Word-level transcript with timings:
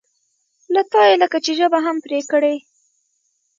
له 0.73 0.81
تا 0.91 1.01
یې 1.09 1.15
لکه 1.23 1.37
چې 1.45 1.51
ژبه 1.59 1.79
هم 1.85 1.95
پرې 2.05 2.19
کړې. 2.31 2.55